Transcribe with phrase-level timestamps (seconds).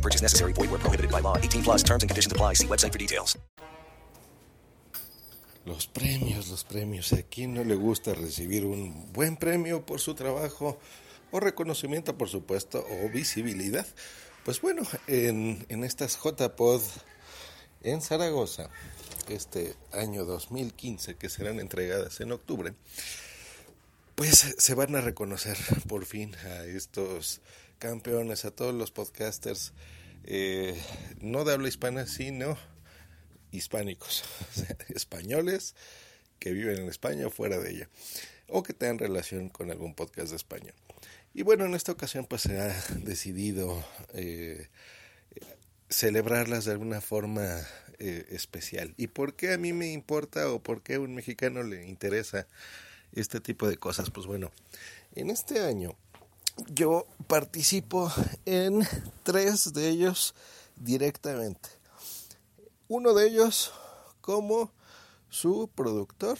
[0.00, 0.52] Purchase necessary.
[0.52, 1.36] Void where prohibited by law.
[1.36, 2.54] 18 plus terms and conditions apply.
[2.54, 3.36] See website for details.
[5.66, 7.12] Los premios, los premios.
[7.12, 10.78] ¿A quién no le gusta recibir un buen premio por su trabajo
[11.30, 13.86] o reconocimiento, por supuesto, o visibilidad?
[14.44, 16.80] Pues bueno, en, en estas JPod
[17.82, 18.70] en Zaragoza,
[19.28, 22.74] este año 2015, que serán entregadas en octubre,
[24.20, 25.56] pues se van a reconocer
[25.88, 27.40] por fin a estos
[27.78, 29.72] campeones, a todos los podcasters,
[30.24, 30.78] eh,
[31.22, 32.58] no de habla hispana, sino
[33.50, 34.24] hispánicos,
[34.94, 35.74] españoles
[36.38, 37.88] que viven en España o fuera de ella,
[38.46, 40.74] o que tengan relación con algún podcast de España.
[41.32, 44.68] Y bueno, en esta ocasión pues se ha decidido eh,
[45.88, 47.66] celebrarlas de alguna forma
[47.98, 48.92] eh, especial.
[48.98, 52.46] ¿Y por qué a mí me importa o por qué a un mexicano le interesa
[53.12, 54.10] este tipo de cosas?
[54.10, 54.50] Pues bueno,
[55.14, 55.96] en este año
[56.72, 58.12] yo participo
[58.44, 58.86] en
[59.22, 60.34] tres de ellos
[60.76, 61.68] directamente.
[62.88, 63.72] Uno de ellos
[64.20, 64.72] como
[65.28, 66.38] su productor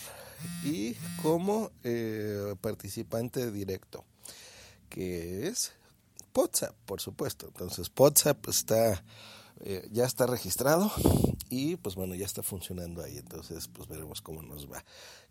[0.65, 4.05] y como eh, participante directo,
[4.89, 5.73] que es
[6.35, 7.47] WhatsApp, por supuesto.
[7.47, 9.03] Entonces, WhatsApp está,
[9.61, 10.91] eh, ya está registrado
[11.51, 13.19] y pues bueno, ya está funcionando ahí.
[13.19, 14.85] Entonces, pues veremos cómo nos va.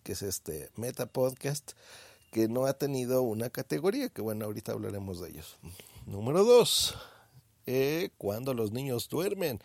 [0.04, 1.72] Que es este Meta Podcast
[2.32, 5.58] que no ha tenido una categoría, que bueno, ahorita hablaremos de ellos.
[6.06, 6.96] Número dos,
[7.66, 9.60] eh, cuando los niños duermen.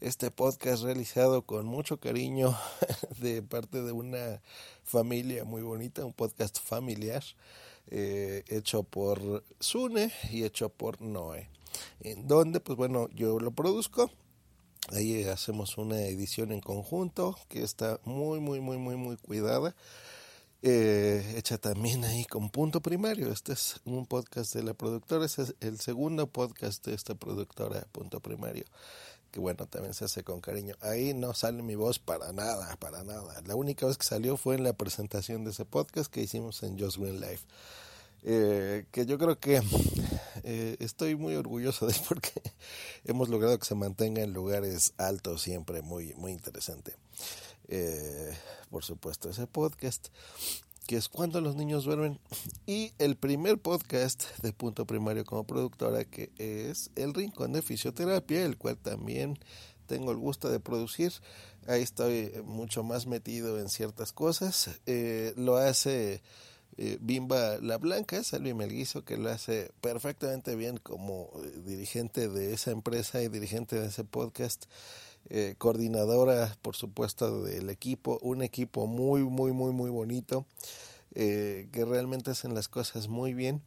[0.00, 2.56] Este podcast realizado con mucho cariño
[3.18, 4.40] de parte de una
[4.82, 7.22] familia muy bonita, un podcast familiar,
[7.88, 11.50] eh, hecho por Sune y hecho por Noé.
[12.00, 14.10] En donde, pues bueno, yo lo produzco.
[14.92, 19.74] Ahí hacemos una edición en conjunto que está muy, muy, muy, muy, muy cuidada
[20.62, 23.32] eh, hecha también ahí con punto primario.
[23.32, 27.86] Este es un podcast de la productora, este es el segundo podcast de esta productora,
[27.92, 28.64] punto primario,
[29.30, 30.74] que bueno, también se hace con cariño.
[30.82, 33.40] Ahí no sale mi voz para nada, para nada.
[33.46, 36.78] La única vez que salió fue en la presentación de ese podcast que hicimos en
[36.78, 37.46] Just Green Life.
[38.22, 39.62] Eh, que yo creo que
[40.44, 42.32] eh, estoy muy orgulloso de porque
[43.04, 46.94] hemos logrado que se mantenga en lugares altos siempre, muy, muy interesante.
[47.68, 48.36] Eh,
[48.70, 50.08] por supuesto, ese podcast
[50.86, 52.18] que es cuando los niños duermen
[52.66, 58.44] y el primer podcast de Punto Primario como productora que es El Rincón de Fisioterapia,
[58.44, 59.38] el cual también
[59.86, 61.12] tengo el gusto de producir.
[61.68, 64.80] Ahí estoy mucho más metido en ciertas cosas.
[65.36, 66.22] Lo hace
[66.76, 71.30] eh, Bimba La Blanca, Salvi Melguizo, que lo hace perfectamente bien como
[71.64, 74.66] dirigente de esa empresa y dirigente de ese podcast.
[75.28, 80.46] Eh, coordinadora, por supuesto, del equipo, un equipo muy, muy, muy, muy bonito,
[81.14, 83.60] eh, que realmente hacen las cosas muy bien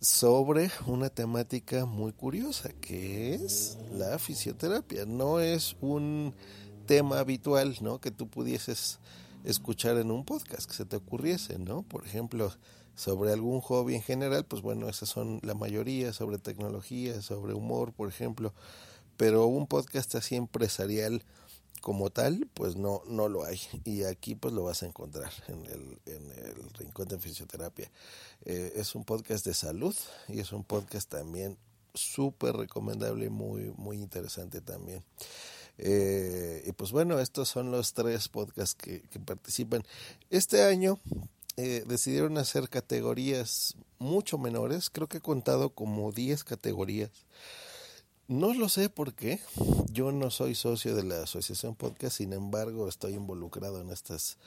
[0.00, 5.06] sobre una temática muy curiosa, que es la fisioterapia.
[5.06, 6.34] No es un
[6.86, 8.00] tema habitual, ¿no?
[8.00, 8.98] Que tú pudieses
[9.46, 11.82] escuchar en un podcast, que se te ocurriese, ¿no?
[11.82, 12.52] Por ejemplo,
[12.94, 17.92] sobre algún hobby en general, pues bueno, esas son la mayoría, sobre tecnología, sobre humor,
[17.92, 18.52] por ejemplo
[19.16, 21.22] pero un podcast así empresarial
[21.80, 23.60] como tal, pues no, no lo hay.
[23.84, 27.90] Y aquí pues lo vas a encontrar en el, en el Rincón de Fisioterapia.
[28.44, 29.94] Eh, es un podcast de salud
[30.28, 31.56] y es un podcast también
[31.94, 35.02] súper recomendable y muy, muy interesante también.
[35.78, 39.84] Eh, y pues bueno, estos son los tres podcasts que, participan.
[40.30, 40.98] Este año
[41.56, 47.10] eh, decidieron hacer categorías mucho menores, creo que he contado como 10 categorías
[48.28, 49.40] no lo sé por qué.
[49.92, 54.38] Yo no soy socio de la Asociación Podcast, sin embargo, estoy involucrado en estas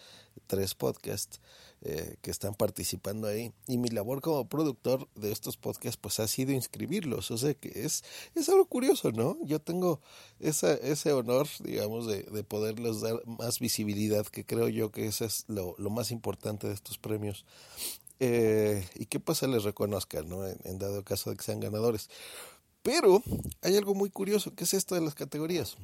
[0.50, 1.40] tres podcasts
[1.82, 3.54] eh, que están participando ahí.
[3.68, 7.30] Y mi labor como productor de estos podcasts, pues ha sido inscribirlos.
[7.30, 8.04] O sea que es,
[8.34, 9.38] es algo curioso, ¿no?
[9.44, 10.02] Yo tengo
[10.40, 15.24] esa, ese honor, digamos, de, de poderles dar más visibilidad, que creo yo que eso
[15.24, 17.46] es lo, lo más importante de estos premios.
[18.20, 20.46] Eh, y que pues se les reconozca, ¿no?
[20.46, 22.10] en dado caso de que sean ganadores.
[22.82, 23.22] Pero
[23.62, 25.78] hay algo muy curioso, que es esto de las categorías.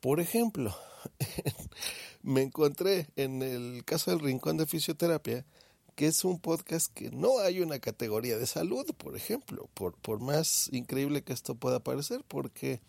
[0.00, 0.74] Por ejemplo,
[2.22, 5.44] me encontré en el caso del Rincón de Fisioterapia,
[5.94, 10.20] que es un podcast que no hay una categoría de salud, por ejemplo, por, por
[10.20, 12.80] más increíble que esto pueda parecer, porque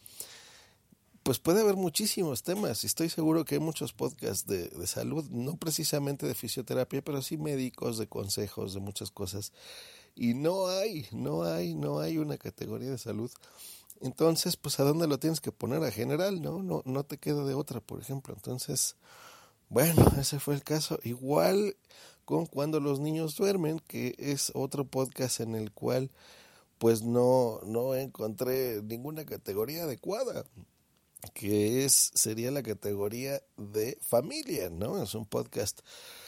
[1.25, 2.83] pues puede haber muchísimos temas.
[2.83, 7.37] Estoy seguro que hay muchos podcasts de, de, salud, no precisamente de fisioterapia, pero sí
[7.37, 9.51] médicos, de consejos, de muchas cosas.
[10.15, 13.31] Y no hay, no hay, no hay una categoría de salud.
[14.01, 16.61] Entonces, pues a dónde lo tienes que poner a general, ¿no?
[16.61, 18.33] No, no te queda de otra, por ejemplo.
[18.35, 18.95] Entonces,
[19.69, 20.99] bueno, ese fue el caso.
[21.03, 21.77] Igual
[22.25, 26.11] con Cuando los niños duermen, que es otro podcast en el cual
[26.77, 30.43] pues no, no encontré ninguna categoría adecuada
[31.33, 35.01] que es sería la categoría de familia, ¿no?
[35.01, 35.79] Es un podcast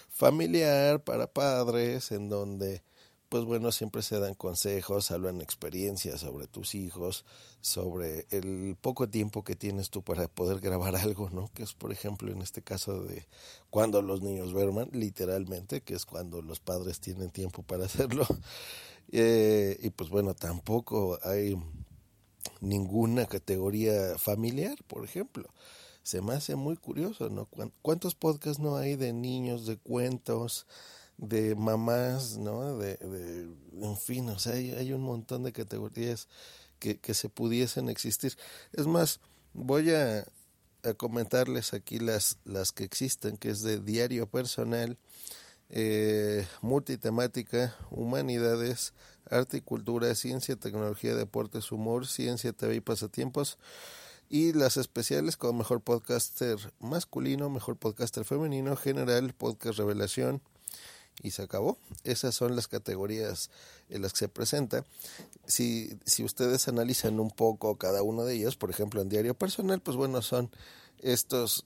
[0.10, 2.84] familiar para padres en donde
[3.30, 7.26] pues bueno, siempre se dan consejos, hablan experiencias sobre tus hijos,
[7.62, 11.50] sobre el poco tiempo que tienes tú para poder grabar algo, ¿no?
[11.54, 13.28] Que es, por ejemplo, en este caso de
[13.70, 18.26] cuando los niños duerman, literalmente, que es cuando los padres tienen tiempo para hacerlo.
[19.12, 21.56] Eh, y pues bueno, tampoco hay
[22.62, 25.50] ninguna categoría familiar, por ejemplo.
[26.04, 27.50] Se me hace muy curioso, ¿no?
[27.82, 30.66] ¿Cuántos podcasts no hay de niños, de cuentos?
[31.18, 32.78] De mamás, ¿no?
[32.78, 33.50] De, de,
[33.82, 36.28] en fin, o sea, hay, hay un montón de categorías
[36.80, 38.38] que, que, se pudiesen existir.
[38.74, 39.20] Es más,
[39.54, 40.26] voy a,
[40.84, 44.98] a, comentarles aquí las, las que existen, que es de diario personal,
[45.70, 48.94] eh, multitemática, humanidades,
[49.30, 53.58] arte y cultura, ciencia, tecnología, deportes, humor, ciencia, TV y pasatiempos.
[54.30, 60.42] Y las especiales como mejor podcaster masculino, mejor podcaster femenino, general, podcast revelación,
[61.22, 61.78] y se acabó.
[62.04, 63.50] Esas son las categorías
[63.90, 64.86] en las que se presenta.
[65.46, 69.82] Si, si ustedes analizan un poco cada uno de ellos, por ejemplo en diario personal,
[69.82, 70.52] pues bueno, son
[71.00, 71.66] estos,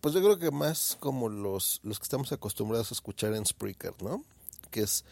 [0.00, 3.94] pues yo creo que más como los, los que estamos acostumbrados a escuchar en Spreaker,
[4.02, 4.24] ¿no?
[4.70, 5.04] Que es,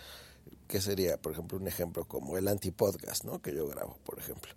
[0.68, 3.42] que sería, por ejemplo, un ejemplo como el antipodcast, ¿no?
[3.42, 4.52] Que yo grabo, por ejemplo.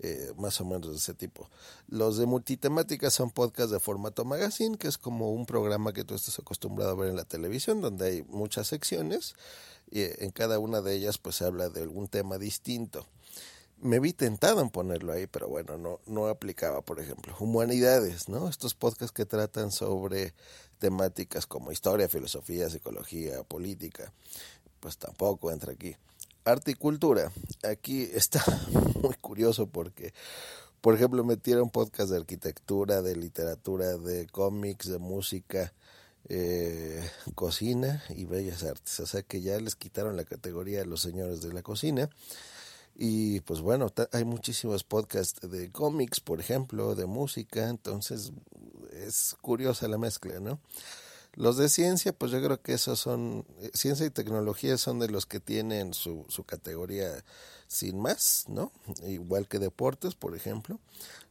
[0.00, 1.48] Eh, más o menos de ese tipo.
[1.88, 6.14] Los de multitemática son podcasts de formato magazine, que es como un programa que tú
[6.14, 9.34] estás acostumbrado a ver en la televisión, donde hay muchas secciones
[9.90, 13.06] y en cada una de ellas pues se habla de algún tema distinto.
[13.78, 17.34] Me vi tentado en ponerlo ahí, pero bueno, no, no aplicaba, por ejemplo.
[17.38, 18.48] Humanidades, ¿no?
[18.48, 20.34] Estos podcasts que tratan sobre
[20.78, 24.12] temáticas como historia, filosofía, psicología, política,
[24.80, 25.96] pues tampoco entra aquí
[26.46, 27.30] arte y cultura.
[27.64, 28.42] Aquí está
[29.02, 30.14] muy curioso porque,
[30.80, 35.72] por ejemplo, metieron podcast de arquitectura, de literatura, de cómics, de música,
[36.28, 39.00] eh, cocina y bellas artes.
[39.00, 42.08] O sea que ya les quitaron la categoría de los señores de la cocina.
[42.94, 48.32] Y pues bueno, hay muchísimos podcasts de cómics, por ejemplo, de música, entonces
[48.90, 50.60] es curiosa la mezcla, ¿no?
[51.36, 55.08] Los de ciencia, pues yo creo que esos son, eh, ciencia y tecnología son de
[55.08, 57.22] los que tienen su, su categoría
[57.68, 58.72] sin más, ¿no?
[59.06, 60.80] Igual que deportes, por ejemplo,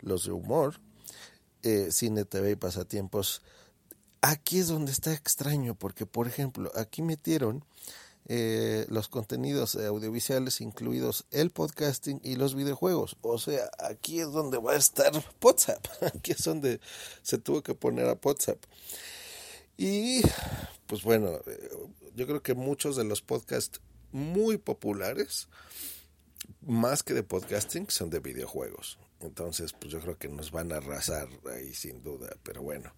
[0.02, 0.80] los de humor,
[1.64, 3.42] eh, cine, TV y pasatiempos.
[4.22, 7.66] Aquí es donde está extraño, porque por ejemplo, aquí metieron
[8.28, 13.18] eh, los contenidos audiovisuales, incluidos el podcasting y los videojuegos.
[13.22, 15.12] O sea, aquí es donde va a estar
[15.42, 15.84] WhatsApp.
[16.16, 16.80] Aquí es donde
[17.24, 18.64] se tuvo que poner a WhatsApp.
[19.78, 20.22] Y
[20.88, 21.70] pues bueno, eh,
[22.16, 23.82] yo creo que muchos de los podcasts
[24.12, 25.50] muy populares,
[26.62, 28.98] más que de podcasting, son de videojuegos.
[29.20, 32.36] Entonces, pues yo creo que nos van a arrasar ahí sin duda.
[32.44, 32.94] Pero bueno,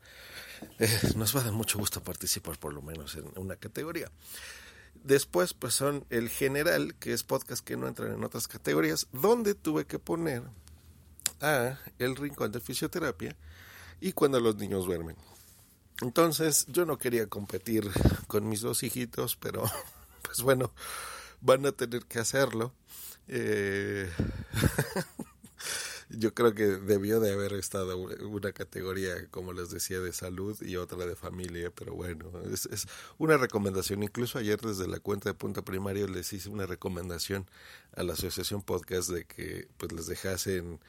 [0.80, 4.12] eh, nos va a dar mucho gusto participar por lo menos en una categoría.
[5.04, 9.56] Después, pues son el general, que es podcast que no entran en otras categorías, donde
[9.56, 10.44] tuve que poner
[11.40, 13.36] a el rincón de fisioterapia
[14.02, 15.16] y cuando los niños duermen.
[16.02, 17.90] Entonces yo no quería competir
[18.28, 19.64] con mis dos hijitos, pero
[20.22, 20.72] pues bueno,
[21.42, 22.74] van a tener que hacerlo.
[23.28, 24.10] Eh,
[26.10, 30.78] yo creo que debió de haber estado una categoría, como les decía, de salud y
[30.78, 32.88] otra de familia, pero bueno, es, es
[33.18, 34.04] una recomendación.
[34.04, 37.50] Incluso ayer desde la cuenta de Punto Primario les hice una recomendación
[37.96, 40.80] a la Asociación Podcast de que pues les dejasen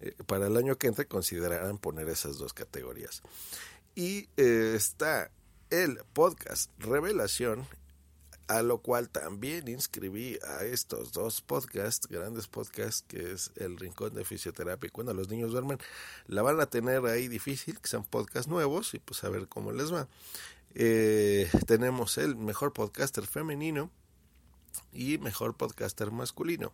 [0.00, 3.22] eh, para el año que entra consideraran poner esas dos categorías.
[3.94, 5.30] Y eh, está
[5.68, 7.66] el podcast Revelación,
[8.48, 14.14] a lo cual también inscribí a estos dos podcasts, grandes podcasts, que es El Rincón
[14.14, 15.78] de Fisioterapia y Cuando los niños duermen.
[16.26, 19.72] La van a tener ahí difícil, que son podcasts nuevos, y pues a ver cómo
[19.72, 20.08] les va.
[20.74, 23.90] Eh, tenemos el mejor podcaster femenino
[24.90, 26.72] y mejor podcaster masculino.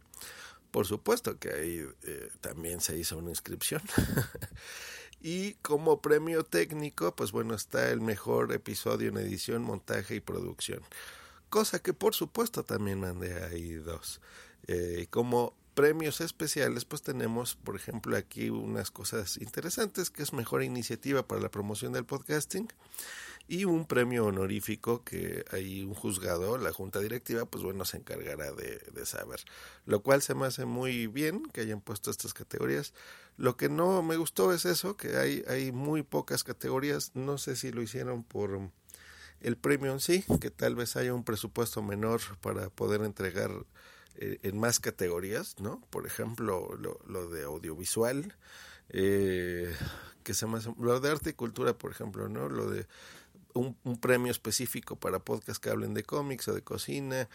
[0.70, 3.82] Por supuesto que ahí eh, también se hizo una inscripción.
[5.20, 10.80] Y como premio técnico, pues bueno, está el mejor episodio en edición, montaje y producción.
[11.48, 14.20] Cosa que por supuesto también mandé ahí dos.
[14.66, 20.62] Eh, como premios especiales, pues tenemos, por ejemplo, aquí unas cosas interesantes, que es mejor
[20.62, 22.68] iniciativa para la promoción del podcasting
[23.48, 28.52] y un premio honorífico que hay un juzgado, la junta directiva, pues bueno, se encargará
[28.52, 29.40] de, de, saber.
[29.86, 32.92] Lo cual se me hace muy bien que hayan puesto estas categorías.
[33.38, 37.12] Lo que no me gustó es eso, que hay, hay muy pocas categorías.
[37.14, 38.70] No sé si lo hicieron por
[39.40, 43.52] el premio en sí, que tal vez haya un presupuesto menor para poder entregar
[44.16, 45.80] eh, en más categorías, ¿no?
[45.90, 48.34] Por ejemplo, lo, lo de audiovisual,
[48.88, 49.72] eh,
[50.24, 52.48] que se llama, lo de arte y cultura, por ejemplo, ¿no?
[52.48, 52.88] Lo de
[53.54, 57.28] un, un, premio específico para podcasts que hablen de cómics o de cocina,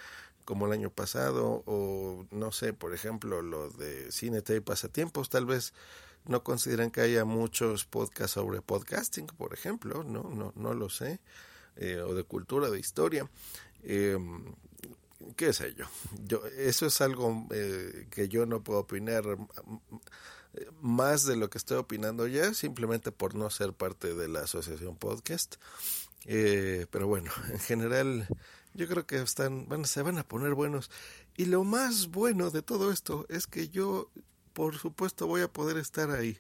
[0.46, 5.46] como el año pasado, o no sé, por ejemplo, lo de cine, y pasatiempos, tal
[5.46, 5.74] vez
[6.26, 11.20] no consideran que haya muchos podcasts sobre podcasting, por ejemplo, no, no, no lo sé,
[11.76, 13.30] eh, o de cultura, de historia.
[13.84, 14.18] Eh,
[15.38, 15.86] qué sé yo
[16.58, 19.24] eso es algo eh, que yo no puedo opinar
[20.82, 24.96] más de lo que estoy opinando ya, simplemente por no ser parte de la asociación
[24.96, 25.56] podcast.
[26.26, 28.28] Eh, pero bueno, en general
[28.74, 30.90] yo creo que están, van, se van a poner buenos.
[31.38, 34.12] Y lo más bueno de todo esto es que yo,
[34.54, 36.38] por supuesto, voy a poder estar ahí.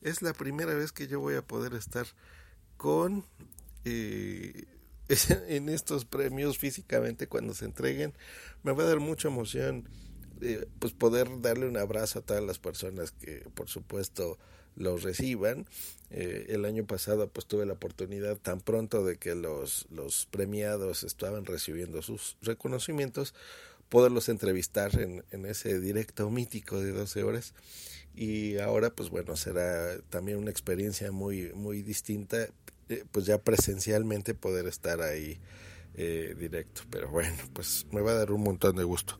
[0.00, 2.06] Es la primera vez que yo voy a poder estar
[2.76, 3.24] con
[3.84, 4.66] eh,
[5.48, 8.14] en estos premios físicamente cuando se entreguen.
[8.62, 9.88] Me va a dar mucha emoción
[10.40, 14.38] eh, pues poder darle un abrazo a todas las personas que por supuesto
[14.78, 15.66] los reciban.
[16.10, 21.02] Eh, el año pasado pues tuve la oportunidad tan pronto de que los, los premiados
[21.02, 23.34] estaban recibiendo sus reconocimientos,
[23.90, 27.54] poderlos entrevistar en, en ese directo mítico de 12 horas.
[28.14, 32.48] Y ahora pues bueno será también una experiencia muy muy distinta
[32.88, 35.38] eh, pues ya presencialmente poder estar ahí
[35.94, 36.82] eh, directo.
[36.90, 39.18] Pero bueno pues me va a dar un montón de gusto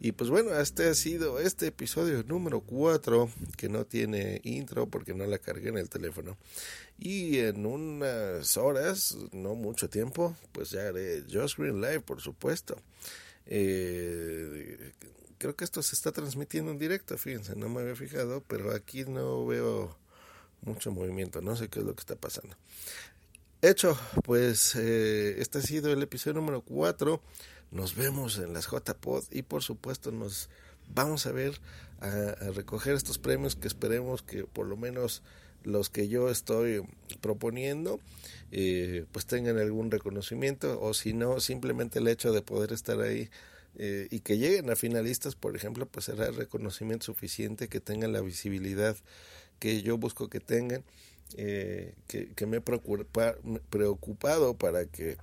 [0.00, 5.14] y pues bueno, este ha sido este episodio número 4 que no tiene intro porque
[5.14, 6.36] no la cargué en el teléfono.
[6.98, 12.76] Y en unas horas, no mucho tiempo, pues ya haré Just Green Live, por supuesto.
[13.46, 14.92] Eh,
[15.38, 19.04] creo que esto se está transmitiendo en directo, fíjense, no me había fijado, pero aquí
[19.04, 19.96] no veo
[20.62, 22.56] mucho movimiento, no sé qué es lo que está pasando.
[23.60, 27.22] Hecho, pues eh, este ha sido el episodio número 4
[27.70, 30.48] nos vemos en las JPod y por supuesto nos
[30.94, 31.60] vamos a ver
[32.00, 35.22] a, recoger estos premios que esperemos que por lo menos
[35.62, 36.82] los que yo estoy
[37.20, 37.98] proponiendo
[38.52, 43.30] eh, pues tengan algún reconocimiento o si no simplemente el hecho de poder estar ahí
[43.76, 48.12] eh, y que lleguen a finalistas por ejemplo pues será el reconocimiento suficiente que tengan
[48.12, 48.96] la visibilidad
[49.58, 50.84] que yo busco que tengan
[51.36, 55.16] eh, que, que me he preocupado para que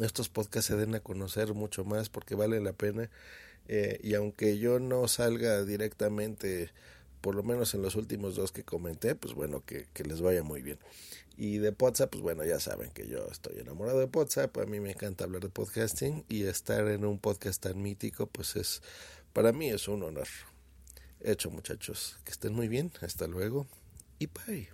[0.00, 3.10] estos podcasts se den a conocer mucho más porque vale la pena.
[3.66, 6.70] Eh, y aunque yo no salga directamente,
[7.20, 10.42] por lo menos en los últimos dos que comenté, pues bueno, que, que les vaya
[10.42, 10.78] muy bien.
[11.36, 14.78] Y de WhatsApp, pues bueno, ya saben que yo estoy enamorado de WhatsApp, a mí
[14.78, 18.82] me encanta hablar de podcasting y estar en un podcast tan mítico, pues es,
[19.32, 20.28] para mí es un honor.
[21.20, 23.66] Hecho muchachos, que estén muy bien, hasta luego
[24.18, 24.73] y bye.